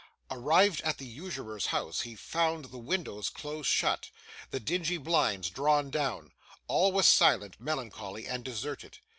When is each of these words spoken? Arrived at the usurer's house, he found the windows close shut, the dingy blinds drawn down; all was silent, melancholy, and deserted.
Arrived 0.31 0.81
at 0.81 0.97
the 0.97 1.05
usurer's 1.05 1.67
house, 1.67 2.01
he 2.01 2.15
found 2.15 2.65
the 2.65 2.79
windows 2.79 3.29
close 3.29 3.67
shut, 3.67 4.09
the 4.49 4.59
dingy 4.59 4.97
blinds 4.97 5.51
drawn 5.51 5.91
down; 5.91 6.31
all 6.67 6.91
was 6.91 7.05
silent, 7.05 7.55
melancholy, 7.59 8.25
and 8.25 8.43
deserted. 8.43 8.97